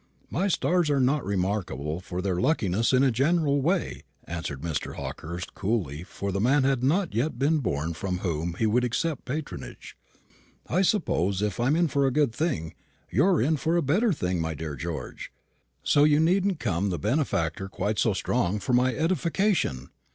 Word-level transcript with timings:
"My 0.31 0.47
stars 0.47 0.89
are 0.89 0.99
not 0.99 1.23
remarkable 1.23 1.99
for 1.99 2.23
their 2.23 2.41
luckiness 2.41 2.91
in 2.91 3.03
a 3.03 3.11
general 3.11 3.61
way," 3.61 4.01
answered 4.23 4.61
Mr. 4.61 4.95
Hawkehurst, 4.95 5.53
coolly, 5.53 6.01
for 6.01 6.31
the 6.31 6.41
man 6.41 6.63
had 6.63 6.81
not 6.81 7.13
yet 7.13 7.37
been 7.37 7.59
born 7.59 7.93
from 7.93 8.17
whom 8.17 8.55
he 8.55 8.65
would 8.65 8.83
accept 8.83 9.25
patronage. 9.25 9.95
"I 10.65 10.81
suppose 10.81 11.43
if 11.43 11.59
I'm 11.59 11.75
in 11.75 11.87
for 11.87 12.07
a 12.07 12.11
good 12.11 12.33
thing, 12.33 12.73
you're 13.11 13.39
in 13.43 13.57
for 13.57 13.77
a 13.77 13.83
better 13.83 14.11
thing, 14.11 14.41
my 14.41 14.55
dear 14.55 14.75
George; 14.75 15.31
so 15.83 16.03
you 16.03 16.19
needn't 16.19 16.59
come 16.59 16.89
the 16.89 16.97
benefactor 16.97 17.69
quite 17.69 17.99
so 17.99 18.13
strong 18.15 18.57
for 18.57 18.73
my 18.73 18.95
edification. 18.95 19.91